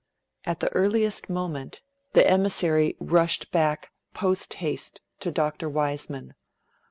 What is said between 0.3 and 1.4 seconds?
At the earliest